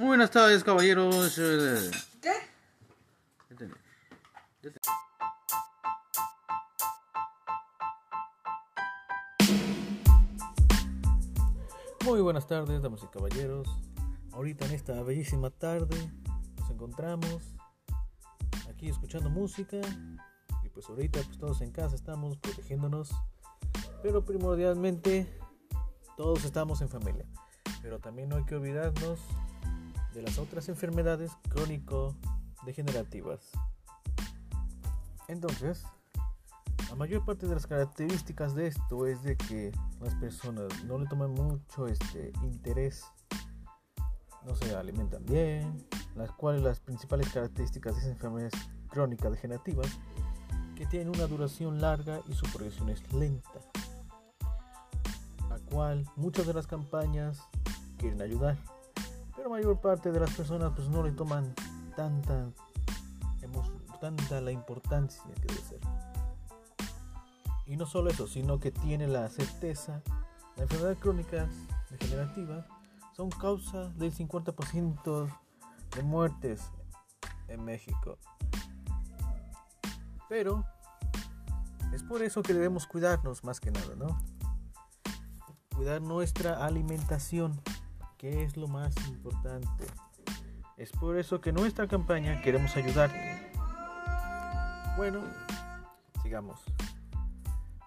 Muy 0.00 0.08
buenas 0.08 0.30
tardes, 0.30 0.64
caballeros. 0.64 1.36
Eh, 1.36 1.90
¿Qué? 2.22 2.32
Muy 12.06 12.22
buenas 12.22 12.46
tardes, 12.46 12.80
damas 12.80 13.02
y 13.02 13.08
caballeros. 13.08 13.68
Ahorita 14.32 14.64
en 14.64 14.72
esta 14.72 15.02
bellísima 15.02 15.50
tarde 15.50 16.10
nos 16.58 16.70
encontramos 16.70 17.54
aquí 18.70 18.88
escuchando 18.88 19.28
música 19.28 19.76
y 20.64 20.70
pues 20.70 20.88
ahorita 20.88 21.20
pues 21.26 21.36
todos 21.36 21.60
en 21.60 21.72
casa 21.72 21.94
estamos 21.94 22.38
protegiéndonos, 22.38 23.10
pero 24.02 24.24
primordialmente 24.24 25.38
todos 26.16 26.42
estamos 26.46 26.80
en 26.80 26.88
familia. 26.88 27.26
Pero 27.82 27.98
también 27.98 28.30
no 28.30 28.36
hay 28.36 28.44
que 28.44 28.54
olvidarnos 28.54 29.20
de 30.14 30.22
las 30.22 30.38
otras 30.38 30.68
enfermedades 30.68 31.32
crónico-degenerativas. 31.48 33.50
Entonces, 35.28 35.84
la 36.88 36.96
mayor 36.96 37.24
parte 37.24 37.46
de 37.46 37.54
las 37.54 37.68
características 37.68 38.54
de 38.54 38.66
esto 38.66 39.06
es 39.06 39.22
de 39.22 39.36
que 39.36 39.72
las 40.00 40.14
personas 40.16 40.84
no 40.84 40.98
le 40.98 41.06
toman 41.06 41.30
mucho 41.30 41.86
este 41.86 42.32
interés, 42.42 43.04
no 44.44 44.54
se 44.56 44.74
alimentan 44.74 45.24
bien, 45.24 45.86
las 46.16 46.32
cuales 46.32 46.62
las 46.62 46.80
principales 46.80 47.32
características 47.32 47.94
de 47.94 48.00
esas 48.00 48.12
enfermedades 48.12 48.54
crónicas 48.88 49.30
degenerativas 49.30 49.86
que 50.74 50.86
tienen 50.86 51.10
una 51.10 51.26
duración 51.26 51.80
larga 51.80 52.20
y 52.26 52.34
su 52.34 52.46
progresión 52.46 52.88
es 52.88 53.12
lenta, 53.12 53.60
la 55.48 55.58
cual 55.70 56.10
muchas 56.16 56.46
de 56.46 56.54
las 56.54 56.66
campañas 56.66 57.40
quieren 57.98 58.20
ayudar, 58.20 58.58
pero 59.40 59.48
mayor 59.48 59.80
parte 59.80 60.12
de 60.12 60.20
las 60.20 60.30
personas 60.34 60.70
pues 60.76 60.90
no 60.90 61.02
le 61.02 61.12
toman 61.12 61.54
tanta 61.96 62.52
tanta 64.00 64.40
la 64.40 64.50
importancia 64.50 65.22
que 65.34 65.46
debe 65.46 65.60
ser. 65.60 65.80
Y 67.66 67.76
no 67.76 67.86
solo 67.86 68.10
eso, 68.10 68.26
sino 68.26 68.58
que 68.58 68.70
tiene 68.70 69.06
la 69.06 69.28
certeza, 69.28 70.02
las 70.56 70.62
enfermedades 70.62 70.98
crónicas 70.98 71.48
degenerativas 71.90 72.66
son 73.14 73.30
causa 73.30 73.90
del 73.90 74.12
50% 74.12 75.38
de 75.94 76.02
muertes 76.02 76.70
en 77.48 77.64
México. 77.64 78.18
Pero 80.28 80.64
es 81.92 82.02
por 82.02 82.22
eso 82.22 82.42
que 82.42 82.54
debemos 82.54 82.86
cuidarnos 82.86 83.44
más 83.44 83.60
que 83.60 83.70
nada, 83.70 83.94
¿no? 83.96 84.18
Cuidar 85.74 86.02
nuestra 86.02 86.64
alimentación, 86.64 87.60
que 88.20 88.44
es 88.44 88.58
lo 88.58 88.68
más 88.68 88.94
importante. 89.08 89.86
Es 90.76 90.92
por 90.92 91.16
eso 91.16 91.40
que 91.40 91.50
en 91.50 91.56
nuestra 91.56 91.88
campaña 91.88 92.42
queremos 92.42 92.76
ayudarte. 92.76 93.50
Bueno, 94.98 95.22
sigamos. 96.22 96.60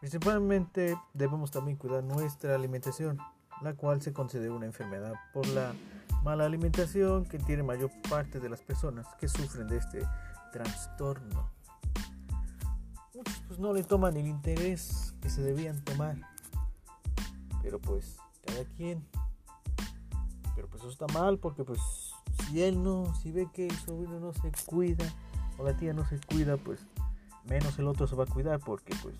Principalmente 0.00 0.96
debemos 1.12 1.50
también 1.50 1.76
cuidar 1.76 2.02
nuestra 2.02 2.54
alimentación, 2.54 3.18
la 3.60 3.74
cual 3.74 4.00
se 4.00 4.14
considera 4.14 4.54
una 4.54 4.64
enfermedad 4.64 5.12
por 5.34 5.46
la 5.48 5.74
mala 6.22 6.46
alimentación 6.46 7.26
que 7.26 7.38
tiene 7.38 7.62
mayor 7.62 7.90
parte 8.08 8.40
de 8.40 8.48
las 8.48 8.62
personas 8.62 9.06
que 9.20 9.28
sufren 9.28 9.68
de 9.68 9.76
este 9.76 10.08
trastorno. 10.50 11.50
Muchos 13.14 13.42
pues 13.48 13.58
no 13.60 13.74
le 13.74 13.84
toman 13.84 14.16
el 14.16 14.26
interés 14.26 15.14
que 15.20 15.28
se 15.28 15.42
debían 15.42 15.84
tomar, 15.84 16.16
pero 17.62 17.78
pues 17.78 18.16
cada 18.46 18.64
quien. 18.64 19.06
Pues 20.72 20.82
eso 20.82 20.90
está 20.90 21.06
mal 21.12 21.38
porque 21.38 21.62
pues 21.64 21.78
si 22.48 22.62
él 22.62 22.82
no, 22.82 23.14
si 23.14 23.30
ve 23.30 23.48
que 23.52 23.68
el 23.68 23.76
sobrino 23.76 24.18
no 24.18 24.32
se 24.32 24.50
cuida 24.66 25.04
o 25.58 25.64
la 25.64 25.76
tía 25.76 25.92
no 25.92 26.04
se 26.06 26.18
cuida, 26.18 26.56
pues 26.56 26.80
menos 27.44 27.78
el 27.78 27.86
otro 27.86 28.06
se 28.06 28.16
va 28.16 28.24
a 28.24 28.26
cuidar 28.26 28.58
porque 28.58 28.96
pues 29.02 29.14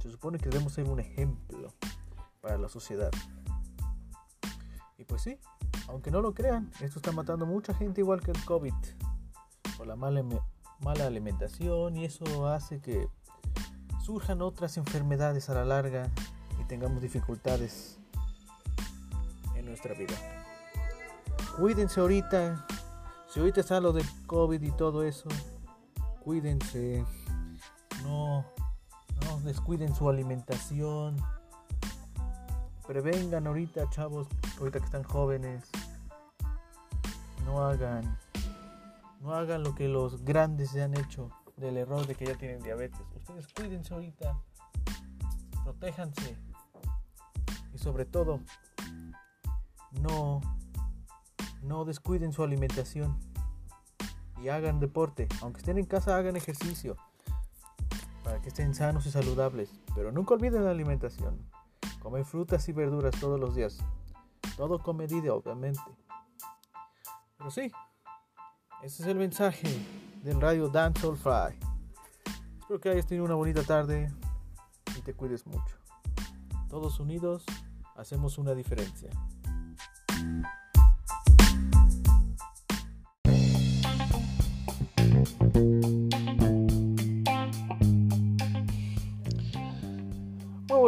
se 0.00 0.10
supone 0.10 0.38
que 0.38 0.48
debemos 0.48 0.72
ser 0.72 0.88
un 0.88 1.00
ejemplo 1.00 1.72
para 2.40 2.56
la 2.56 2.68
sociedad. 2.68 3.10
Y 4.96 5.04
pues 5.04 5.22
sí, 5.22 5.38
aunque 5.88 6.12
no 6.12 6.20
lo 6.20 6.34
crean, 6.34 6.70
esto 6.80 7.00
está 7.00 7.10
matando 7.10 7.46
mucha 7.46 7.74
gente 7.74 8.00
igual 8.00 8.20
que 8.20 8.30
el 8.30 8.44
COVID 8.44 8.74
por 9.76 9.86
la 9.88 9.96
mala, 9.96 10.24
mala 10.80 11.06
alimentación 11.06 11.96
y 11.96 12.04
eso 12.04 12.46
hace 12.46 12.80
que 12.80 13.08
surjan 14.04 14.40
otras 14.40 14.76
enfermedades 14.76 15.50
a 15.50 15.54
la 15.54 15.64
larga 15.64 16.10
y 16.60 16.64
tengamos 16.64 17.02
dificultades 17.02 17.98
en 19.56 19.66
nuestra 19.66 19.94
vida. 19.94 20.41
Cuídense 21.56 22.00
ahorita, 22.00 22.66
si 23.28 23.40
ahorita 23.40 23.60
está 23.60 23.78
lo 23.78 23.92
del 23.92 24.06
COVID 24.26 24.62
y 24.62 24.70
todo 24.72 25.02
eso, 25.02 25.28
cuídense, 26.24 27.04
no, 28.02 28.44
no 29.24 29.40
descuiden 29.44 29.94
su 29.94 30.08
alimentación, 30.08 31.16
prevengan 32.86 33.46
ahorita 33.46 33.88
chavos, 33.90 34.28
ahorita 34.58 34.78
que 34.78 34.84
están 34.86 35.02
jóvenes, 35.02 35.70
no 37.44 37.62
hagan, 37.62 38.18
no 39.20 39.34
hagan 39.34 39.62
lo 39.62 39.74
que 39.74 39.88
los 39.88 40.24
grandes 40.24 40.70
se 40.70 40.82
han 40.82 40.94
hecho 40.94 41.30
del 41.58 41.76
error 41.76 42.06
de 42.06 42.14
que 42.14 42.24
ya 42.24 42.34
tienen 42.34 42.62
diabetes. 42.62 43.02
Ustedes 43.14 43.46
cuídense 43.48 43.92
ahorita, 43.92 44.38
protéjanse. 45.64 46.36
Y 47.74 47.78
sobre 47.78 48.04
todo 48.04 48.40
no, 50.00 50.40
no 51.62 51.84
descuiden 51.84 52.32
su 52.32 52.42
alimentación 52.42 53.18
y 54.42 54.48
hagan 54.48 54.80
deporte. 54.80 55.28
Aunque 55.40 55.60
estén 55.60 55.78
en 55.78 55.86
casa, 55.86 56.16
hagan 56.16 56.36
ejercicio 56.36 56.96
para 58.24 58.40
que 58.40 58.48
estén 58.48 58.74
sanos 58.74 59.06
y 59.06 59.10
saludables. 59.10 59.70
Pero 59.94 60.12
nunca 60.12 60.34
olviden 60.34 60.64
la 60.64 60.70
alimentación. 60.70 61.38
Comer 62.00 62.24
frutas 62.24 62.68
y 62.68 62.72
verduras 62.72 63.14
todos 63.20 63.38
los 63.38 63.54
días. 63.54 63.78
Todo 64.56 64.78
con 64.80 64.96
medida, 64.96 65.32
obviamente. 65.32 65.80
Pero 67.38 67.50
sí, 67.50 67.72
ese 68.82 69.02
es 69.02 69.08
el 69.08 69.16
mensaje 69.16 69.68
del 70.22 70.40
radio 70.40 70.70
All 70.72 71.16
Fry. 71.16 71.58
Espero 72.60 72.80
que 72.80 72.90
hayas 72.90 73.06
tenido 73.06 73.24
una 73.24 73.34
bonita 73.34 73.62
tarde 73.62 74.12
y 74.96 75.02
te 75.02 75.14
cuides 75.14 75.46
mucho. 75.46 75.76
Todos 76.68 77.00
unidos 77.00 77.44
hacemos 77.96 78.38
una 78.38 78.54
diferencia. 78.54 79.10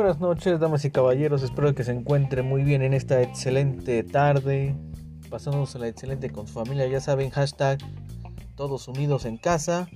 Buenas 0.05 0.21
noches, 0.21 0.61
damas 0.61 0.85
y 0.85 0.91
caballeros. 0.91 1.43
Espero 1.43 1.75
que 1.75 1.83
se 1.83 1.91
encuentren 1.91 2.47
muy 2.47 2.63
bien 2.63 2.83
en 2.83 2.93
esta 2.93 3.23
excelente 3.23 4.03
tarde. 4.03 4.75
Pasándosela 5.31 5.89
excelente 5.89 6.29
con 6.29 6.47
su 6.47 6.53
familia. 6.53 6.87
Ya 6.87 7.01
saben, 7.01 7.31
hashtag 7.31 7.79
todos 8.55 8.87
unidos 8.87 9.25
en 9.25 9.39
casa. 9.39 9.89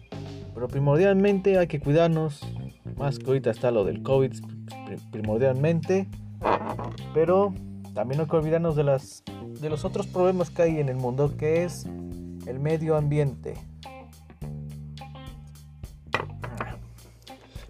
Pero 0.54 0.66
primordialmente 0.66 1.58
hay 1.58 1.66
que 1.66 1.78
cuidarnos. 1.78 2.40
Más 2.96 3.18
que 3.18 3.26
ahorita 3.26 3.50
está 3.50 3.70
lo 3.70 3.84
del 3.84 4.02
COVID 4.02 4.32
pri- 4.86 4.96
primordialmente. 5.10 6.08
Pero 7.12 7.52
también 7.92 8.22
hay 8.22 8.26
que 8.28 8.36
olvidarnos 8.36 8.76
de, 8.76 8.84
las, 8.84 9.22
de 9.60 9.68
los 9.68 9.84
otros 9.84 10.06
problemas 10.06 10.48
que 10.48 10.62
hay 10.62 10.78
en 10.78 10.88
el 10.88 10.96
mundo, 10.96 11.36
que 11.36 11.64
es 11.64 11.84
el 12.46 12.58
medio 12.60 12.96
ambiente. 12.96 13.58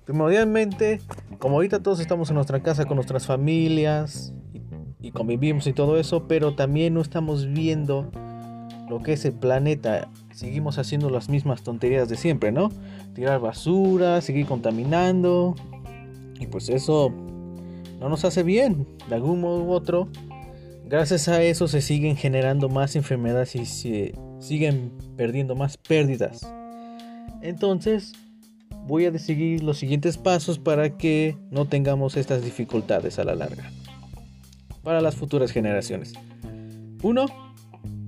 Primordialmente, 0.04 1.00
como 1.38 1.56
ahorita 1.56 1.82
todos 1.82 2.00
estamos 2.00 2.28
en 2.31 2.37
nuestra 2.37 2.62
casa 2.62 2.84
con 2.84 2.97
nuestras 2.97 3.26
familias 3.26 4.32
y, 5.00 5.10
convivimos 5.12 5.66
y 5.66 5.72
todo 5.72 5.99
eso, 5.99 6.26
pero 6.28 6.54
también 6.54 6.94
no 6.94 7.00
estamos 7.00 7.47
viendo 7.47 8.10
lo 8.89 9.01
que 9.03 9.13
es 9.15 9.24
el 9.24 9.33
planeta. 9.33 10.09
Seguimos 10.33 10.78
haciendo 10.78 11.10
las 11.10 11.28
mismas 11.28 11.63
tonterías 11.63 12.09
de 12.09 12.16
siempre, 12.16 12.53
¿no? 12.53 12.71
Tirar 13.15 13.41
basura, 13.41 14.21
seguir 14.21 14.47
contaminando. 14.47 15.54
Y 16.41 16.47
pues 16.47 16.68
eso 16.68 17.13
no 18.01 18.09
nos 18.09 18.24
hace 18.24 18.42
bien, 18.42 18.86
de 19.09 19.15
algún 19.15 19.41
modo 19.41 19.65
u 19.65 19.71
otro. 19.71 20.09
Gracias 20.86 21.28
a 21.28 21.42
eso 21.42 21.68
se 21.68 21.80
siguen 21.80 22.16
generando 22.16 22.68
más 22.68 22.97
enfermedades 22.97 23.54
y 23.54 23.66
se 23.66 24.15
siguen 24.41 24.92
perdiendo 25.16 25.54
más 25.54 25.77
pérdidas. 25.77 26.51
Entonces, 27.42 28.15
voy 28.89 29.05
a 29.05 29.17
seguir 29.19 29.63
los 29.63 29.77
siguientes 29.77 30.17
pasos 30.17 30.59
para 30.59 30.97
que 30.97 31.37
no 31.51 31.67
tengamos 31.67 32.17
estas 32.17 32.43
dificultades 32.43 33.19
a 33.19 33.25
la 33.25 33.35
larga. 33.35 33.71
Para 34.83 35.03
las 35.03 35.15
futuras 35.15 35.53
generaciones. 35.53 36.15
Uno, 37.03 37.27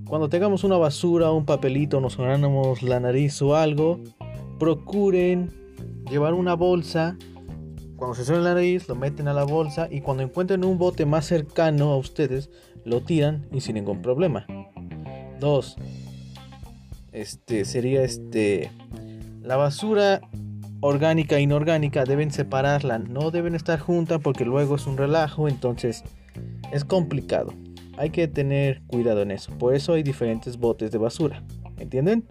cuando 0.07 0.31
tengamos 0.31 0.65
una 0.65 0.79
basura, 0.79 1.31
un 1.33 1.45
papelito, 1.45 2.01
nos 2.01 2.15
sonamos 2.15 2.83
la 2.83 2.99
nariz 2.99 3.43
o 3.43 3.57
algo, 3.57 4.01
procuren 4.59 5.53
llevar 6.11 6.33
una 6.33 6.55
bolsa. 6.55 7.19
Cuando 7.97 8.15
se 8.15 8.25
suena 8.25 8.41
la 8.41 8.55
nariz, 8.55 8.89
lo 8.89 8.95
meten 8.95 9.29
a 9.29 9.35
la 9.35 9.45
bolsa 9.45 9.87
y 9.91 10.01
cuando 10.01 10.23
encuentren 10.23 10.65
un 10.65 10.79
bote 10.79 11.05
más 11.05 11.27
cercano 11.27 11.93
a 11.93 11.99
ustedes, 11.99 12.49
lo 12.87 13.03
tiran 13.03 13.47
y 13.53 13.61
sin 13.61 13.75
ningún 13.75 14.01
problema. 14.01 14.47
Dos, 15.39 15.77
este 17.13 17.67
sería 17.67 18.03
este 18.03 18.71
la 19.43 19.57
basura 19.57 20.23
orgánica 20.81 21.37
e 21.37 21.43
inorgánica 21.43 22.05
deben 22.05 22.31
separarla, 22.31 22.99
no 22.99 23.31
deben 23.31 23.55
estar 23.55 23.79
juntas 23.79 24.21
porque 24.23 24.45
luego 24.45 24.77
es 24.77 24.87
un 24.87 24.97
relajo, 24.97 25.49
entonces 25.49 26.03
es 26.73 26.85
complicado. 26.85 27.53
Hay 27.97 28.11
que 28.11 28.29
tener 28.29 28.81
cuidado 28.87 29.23
en 29.23 29.31
eso. 29.31 29.53
Por 29.59 29.75
eso 29.75 29.93
hay 29.93 30.03
diferentes 30.03 30.57
botes 30.57 30.91
de 30.91 30.99
basura. 30.99 31.43
¿Entienden? 31.79 32.25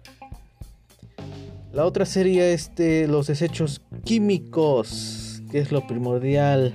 La 1.72 1.86
otra 1.86 2.04
sería 2.04 2.48
este 2.48 3.06
los 3.06 3.28
desechos 3.28 3.80
químicos, 4.04 5.42
que 5.52 5.60
es 5.60 5.70
lo 5.70 5.86
primordial. 5.86 6.74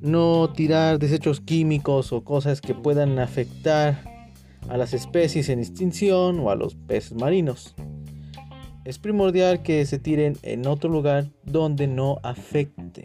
No 0.00 0.50
tirar 0.54 0.98
desechos 0.98 1.40
químicos 1.42 2.10
o 2.12 2.24
cosas 2.24 2.62
que 2.62 2.74
puedan 2.74 3.18
afectar 3.18 4.02
a 4.70 4.78
las 4.78 4.94
especies 4.94 5.50
en 5.50 5.58
extinción 5.58 6.40
o 6.40 6.50
a 6.50 6.54
los 6.54 6.74
peces 6.74 7.12
marinos 7.12 7.74
es 8.90 8.98
primordial 8.98 9.62
que 9.62 9.86
se 9.86 10.00
tiren 10.00 10.36
en 10.42 10.66
otro 10.66 10.90
lugar 10.90 11.30
donde 11.44 11.86
no 11.86 12.18
afecte. 12.24 13.04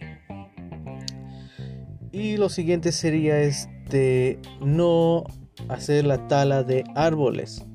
Y 2.11 2.37
lo 2.37 2.49
siguiente 2.49 2.91
sería 2.91 3.39
este 3.39 4.39
no 4.61 5.25
hacer 5.69 6.07
la 6.07 6.27
tala 6.27 6.63
de 6.63 6.83
árboles. 6.95 7.67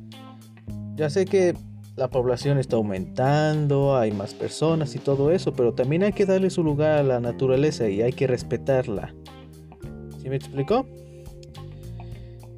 Ya 0.96 1.08
sé 1.08 1.24
que 1.24 1.54
la 1.94 2.08
población 2.08 2.58
está 2.58 2.74
aumentando, 2.74 3.96
hay 3.96 4.10
más 4.10 4.34
personas 4.34 4.96
y 4.96 4.98
todo 4.98 5.30
eso, 5.30 5.52
pero 5.52 5.72
también 5.72 6.02
hay 6.02 6.12
que 6.12 6.26
darle 6.26 6.50
su 6.50 6.64
lugar 6.64 6.98
a 6.98 7.02
la 7.04 7.20
naturaleza 7.20 7.88
y 7.88 8.02
hay 8.02 8.12
que 8.12 8.26
respetarla. 8.26 9.14
¿Sí 10.20 10.28
me 10.28 10.34
explicó? 10.34 10.84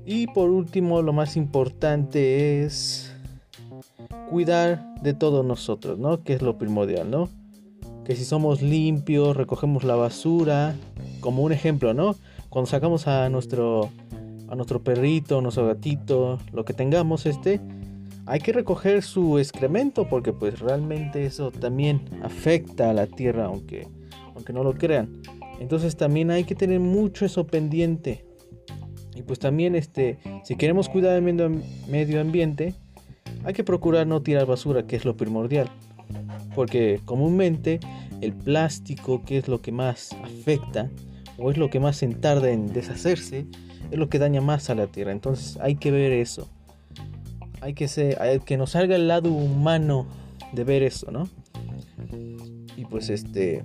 Y 0.06 0.28
por 0.28 0.48
último, 0.48 1.02
lo 1.02 1.12
más 1.12 1.36
importante 1.36 2.64
es 2.64 3.01
cuidar 4.30 4.94
de 5.02 5.14
todos 5.14 5.44
nosotros, 5.44 5.98
¿no? 5.98 6.22
Que 6.22 6.34
es 6.34 6.42
lo 6.42 6.58
primordial, 6.58 7.10
¿no? 7.10 7.28
Que 8.04 8.16
si 8.16 8.24
somos 8.24 8.62
limpios, 8.62 9.36
recogemos 9.36 9.84
la 9.84 9.94
basura, 9.94 10.74
como 11.20 11.42
un 11.42 11.52
ejemplo, 11.52 11.94
¿no? 11.94 12.16
Cuando 12.48 12.70
sacamos 12.70 13.06
a 13.06 13.28
nuestro 13.28 13.90
a 14.48 14.54
nuestro 14.54 14.82
perrito, 14.82 15.40
nuestro 15.40 15.66
gatito, 15.66 16.38
lo 16.52 16.66
que 16.66 16.74
tengamos 16.74 17.24
este, 17.24 17.58
hay 18.26 18.38
que 18.40 18.52
recoger 18.52 19.02
su 19.02 19.38
excremento 19.38 20.08
porque 20.08 20.34
pues 20.34 20.60
realmente 20.60 21.24
eso 21.24 21.50
también 21.50 22.02
afecta 22.22 22.90
a 22.90 22.92
la 22.92 23.06
tierra 23.06 23.46
aunque 23.46 23.88
aunque 24.34 24.52
no 24.52 24.62
lo 24.62 24.74
crean. 24.74 25.22
Entonces 25.58 25.96
también 25.96 26.30
hay 26.30 26.44
que 26.44 26.54
tener 26.54 26.80
mucho 26.80 27.24
eso 27.24 27.46
pendiente. 27.46 28.26
Y 29.14 29.22
pues 29.22 29.38
también 29.38 29.74
este 29.74 30.18
si 30.44 30.56
queremos 30.56 30.88
cuidar 30.88 31.20
del 31.20 31.62
medio 31.88 32.20
ambiente, 32.20 32.74
hay 33.44 33.54
que 33.54 33.64
procurar 33.64 34.06
no 34.06 34.22
tirar 34.22 34.46
basura, 34.46 34.86
que 34.86 34.96
es 34.96 35.04
lo 35.04 35.16
primordial. 35.16 35.68
Porque 36.54 37.00
comúnmente 37.04 37.80
el 38.20 38.32
plástico, 38.32 39.22
que 39.24 39.38
es 39.38 39.48
lo 39.48 39.60
que 39.60 39.72
más 39.72 40.12
afecta, 40.22 40.90
o 41.38 41.50
es 41.50 41.56
lo 41.56 41.70
que 41.70 41.80
más 41.80 41.96
se 41.96 42.08
tarda 42.08 42.50
en 42.50 42.72
deshacerse, 42.72 43.46
es 43.90 43.98
lo 43.98 44.08
que 44.08 44.18
daña 44.18 44.40
más 44.40 44.70
a 44.70 44.74
la 44.74 44.86
tierra. 44.86 45.12
Entonces 45.12 45.58
hay 45.60 45.76
que 45.76 45.90
ver 45.90 46.12
eso. 46.12 46.48
Hay 47.60 47.74
que, 47.74 47.88
ser, 47.88 48.20
hay 48.20 48.40
que 48.40 48.56
nos 48.56 48.70
salga 48.70 48.96
el 48.96 49.08
lado 49.08 49.30
humano 49.30 50.06
de 50.52 50.64
ver 50.64 50.82
eso, 50.82 51.10
¿no? 51.10 51.28
Y 52.76 52.84
pues 52.86 53.08
este, 53.08 53.62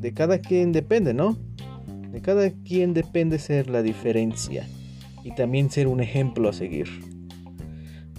de 0.00 0.14
cada 0.14 0.38
quien 0.38 0.72
depende, 0.72 1.12
¿no? 1.12 1.36
De 2.12 2.20
cada 2.20 2.50
quien 2.50 2.94
depende 2.94 3.38
ser 3.38 3.68
la 3.68 3.82
diferencia 3.82 4.66
y 5.24 5.34
también 5.34 5.70
ser 5.70 5.88
un 5.88 6.00
ejemplo 6.00 6.48
a 6.48 6.52
seguir. 6.52 6.88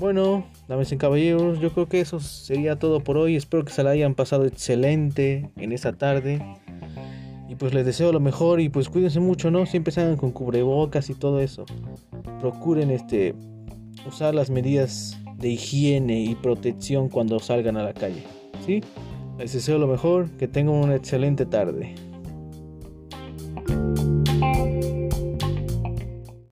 Bueno, 0.01 0.47
dames 0.67 0.91
y 0.91 0.97
caballeros, 0.97 1.59
yo 1.59 1.71
creo 1.73 1.87
que 1.87 2.01
eso 2.01 2.19
sería 2.19 2.75
todo 2.79 3.01
por 3.01 3.17
hoy. 3.17 3.35
Espero 3.35 3.63
que 3.63 3.71
se 3.71 3.83
la 3.83 3.91
hayan 3.91 4.15
pasado 4.15 4.45
excelente 4.45 5.51
en 5.57 5.71
esta 5.71 5.93
tarde. 5.93 6.43
Y 7.47 7.53
pues 7.53 7.75
les 7.75 7.85
deseo 7.85 8.11
lo 8.11 8.19
mejor 8.19 8.61
y 8.61 8.69
pues 8.69 8.89
cuídense 8.89 9.19
mucho, 9.19 9.51
¿no? 9.51 9.67
Siempre 9.67 9.93
salgan 9.93 10.17
con 10.17 10.31
cubrebocas 10.31 11.11
y 11.11 11.13
todo 11.13 11.39
eso. 11.39 11.65
Procuren 12.39 12.89
este 12.89 13.35
usar 14.07 14.33
las 14.33 14.49
medidas 14.49 15.19
de 15.37 15.49
higiene 15.49 16.19
y 16.19 16.33
protección 16.33 17.07
cuando 17.07 17.37
salgan 17.37 17.77
a 17.77 17.83
la 17.83 17.93
calle. 17.93 18.23
¿Sí? 18.65 18.81
Les 19.37 19.53
deseo 19.53 19.77
lo 19.77 19.85
mejor, 19.85 20.31
que 20.31 20.47
tengan 20.47 20.77
una 20.77 20.95
excelente 20.95 21.45
tarde. 21.45 21.93